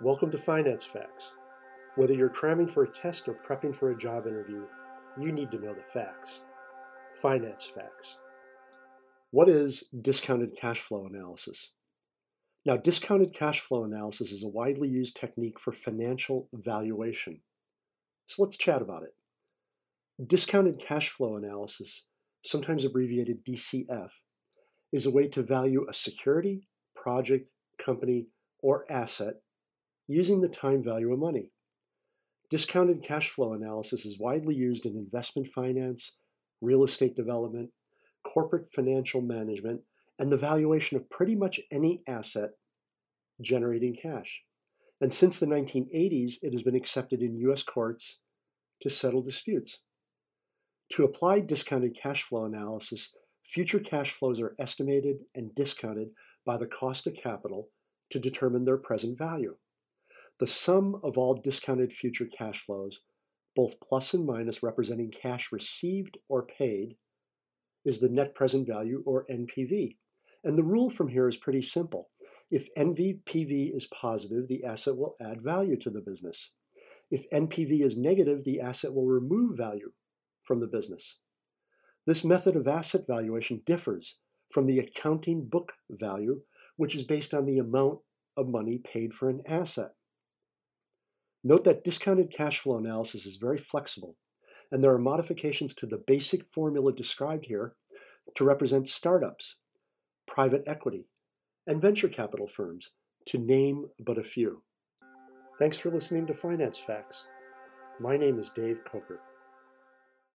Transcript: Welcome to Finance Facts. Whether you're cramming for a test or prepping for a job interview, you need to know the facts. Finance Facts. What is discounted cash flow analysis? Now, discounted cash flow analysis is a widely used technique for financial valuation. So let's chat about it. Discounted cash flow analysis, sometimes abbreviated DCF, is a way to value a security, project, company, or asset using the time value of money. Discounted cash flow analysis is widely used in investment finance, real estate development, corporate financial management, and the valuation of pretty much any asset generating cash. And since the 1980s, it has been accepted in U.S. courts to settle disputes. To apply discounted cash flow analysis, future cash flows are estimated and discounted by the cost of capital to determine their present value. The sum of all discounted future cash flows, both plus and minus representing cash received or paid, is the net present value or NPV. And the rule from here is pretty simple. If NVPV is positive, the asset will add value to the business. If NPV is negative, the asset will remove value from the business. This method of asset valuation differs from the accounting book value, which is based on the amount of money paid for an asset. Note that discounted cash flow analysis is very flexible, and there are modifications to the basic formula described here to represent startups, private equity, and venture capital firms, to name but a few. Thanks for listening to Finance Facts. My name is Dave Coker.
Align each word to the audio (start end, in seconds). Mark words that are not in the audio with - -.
Welcome 0.00 0.32
to 0.32 0.38
Finance 0.38 0.84
Facts. 0.84 1.30
Whether 1.94 2.14
you're 2.14 2.28
cramming 2.28 2.66
for 2.66 2.82
a 2.82 2.90
test 2.90 3.28
or 3.28 3.38
prepping 3.46 3.72
for 3.72 3.92
a 3.92 3.96
job 3.96 4.26
interview, 4.26 4.64
you 5.20 5.30
need 5.30 5.52
to 5.52 5.58
know 5.60 5.72
the 5.72 5.82
facts. 5.82 6.40
Finance 7.22 7.66
Facts. 7.72 8.16
What 9.30 9.48
is 9.48 9.84
discounted 10.02 10.56
cash 10.60 10.80
flow 10.80 11.06
analysis? 11.06 11.70
Now, 12.66 12.76
discounted 12.76 13.32
cash 13.32 13.60
flow 13.60 13.84
analysis 13.84 14.32
is 14.32 14.42
a 14.42 14.48
widely 14.48 14.88
used 14.88 15.14
technique 15.14 15.60
for 15.60 15.70
financial 15.70 16.48
valuation. 16.52 17.40
So 18.26 18.42
let's 18.42 18.56
chat 18.56 18.82
about 18.82 19.04
it. 19.04 19.14
Discounted 20.26 20.80
cash 20.80 21.10
flow 21.10 21.36
analysis, 21.36 22.04
sometimes 22.42 22.84
abbreviated 22.84 23.44
DCF, 23.44 24.10
is 24.92 25.06
a 25.06 25.12
way 25.12 25.28
to 25.28 25.42
value 25.44 25.86
a 25.88 25.92
security, 25.92 26.66
project, 26.96 27.48
company, 27.78 28.26
or 28.60 28.84
asset 28.90 29.34
using 30.06 30.40
the 30.40 30.48
time 30.48 30.82
value 30.82 31.12
of 31.12 31.18
money. 31.18 31.50
Discounted 32.50 33.02
cash 33.02 33.30
flow 33.30 33.54
analysis 33.54 34.04
is 34.04 34.18
widely 34.18 34.54
used 34.54 34.86
in 34.86 34.96
investment 34.96 35.48
finance, 35.48 36.12
real 36.60 36.84
estate 36.84 37.16
development, 37.16 37.70
corporate 38.22 38.72
financial 38.72 39.20
management, 39.20 39.80
and 40.18 40.30
the 40.30 40.36
valuation 40.36 40.96
of 40.96 41.08
pretty 41.10 41.34
much 41.34 41.60
any 41.72 42.02
asset 42.06 42.50
generating 43.40 43.96
cash. 43.96 44.42
And 45.00 45.12
since 45.12 45.38
the 45.38 45.46
1980s, 45.46 46.34
it 46.42 46.52
has 46.52 46.62
been 46.62 46.76
accepted 46.76 47.20
in 47.20 47.38
U.S. 47.40 47.62
courts 47.62 48.18
to 48.80 48.90
settle 48.90 49.22
disputes. 49.22 49.80
To 50.92 51.04
apply 51.04 51.40
discounted 51.40 51.96
cash 51.96 52.22
flow 52.22 52.44
analysis, 52.44 53.10
future 53.42 53.80
cash 53.80 54.12
flows 54.12 54.40
are 54.40 54.54
estimated 54.58 55.16
and 55.34 55.54
discounted 55.54 56.10
by 56.46 56.56
the 56.56 56.66
cost 56.66 57.06
of 57.06 57.14
capital 57.14 57.70
to 58.10 58.18
determine 58.18 58.64
their 58.64 58.76
present 58.76 59.18
value. 59.18 59.56
The 60.40 60.46
sum 60.46 61.00
of 61.04 61.16
all 61.16 61.34
discounted 61.34 61.92
future 61.92 62.26
cash 62.26 62.64
flows, 62.64 63.00
both 63.54 63.78
plus 63.80 64.14
and 64.14 64.26
minus 64.26 64.62
representing 64.62 65.10
cash 65.10 65.52
received 65.52 66.18
or 66.28 66.44
paid, 66.44 66.96
is 67.84 68.00
the 68.00 68.08
net 68.08 68.34
present 68.34 68.66
value 68.66 69.02
or 69.06 69.26
NPV. 69.26 69.96
And 70.42 70.58
the 70.58 70.64
rule 70.64 70.90
from 70.90 71.08
here 71.08 71.28
is 71.28 71.36
pretty 71.36 71.62
simple. 71.62 72.10
If 72.50 72.68
NVPV 72.74 73.74
is 73.74 73.86
positive, 73.86 74.48
the 74.48 74.64
asset 74.64 74.96
will 74.96 75.16
add 75.20 75.40
value 75.40 75.76
to 75.78 75.90
the 75.90 76.00
business. 76.00 76.52
If 77.10 77.30
NPV 77.30 77.82
is 77.82 77.96
negative, 77.96 78.44
the 78.44 78.60
asset 78.60 78.92
will 78.92 79.06
remove 79.06 79.56
value 79.56 79.92
from 80.42 80.60
the 80.60 80.66
business. 80.66 81.20
This 82.06 82.24
method 82.24 82.56
of 82.56 82.66
asset 82.66 83.02
valuation 83.06 83.62
differs 83.64 84.18
from 84.50 84.66
the 84.66 84.78
accounting 84.78 85.46
book 85.46 85.72
value, 85.90 86.42
which 86.76 86.94
is 86.94 87.04
based 87.04 87.32
on 87.32 87.46
the 87.46 87.58
amount 87.58 88.00
of 88.36 88.48
money 88.48 88.78
paid 88.78 89.14
for 89.14 89.28
an 89.28 89.42
asset. 89.46 89.92
Note 91.46 91.64
that 91.64 91.84
discounted 91.84 92.30
cash 92.30 92.58
flow 92.58 92.78
analysis 92.78 93.26
is 93.26 93.36
very 93.36 93.58
flexible, 93.58 94.16
and 94.72 94.82
there 94.82 94.94
are 94.94 94.98
modifications 94.98 95.74
to 95.74 95.86
the 95.86 96.02
basic 96.06 96.42
formula 96.46 96.90
described 96.90 97.44
here 97.44 97.74
to 98.34 98.44
represent 98.44 98.88
startups, 98.88 99.56
private 100.26 100.64
equity, 100.66 101.10
and 101.66 101.82
venture 101.82 102.08
capital 102.08 102.48
firms, 102.48 102.92
to 103.26 103.36
name 103.36 103.84
but 104.00 104.16
a 104.16 104.24
few. 104.24 104.62
Thanks 105.58 105.76
for 105.76 105.90
listening 105.90 106.26
to 106.28 106.34
Finance 106.34 106.78
Facts. 106.78 107.26
My 108.00 108.16
name 108.16 108.38
is 108.38 108.48
Dave 108.48 108.78
Coker. 108.86 109.20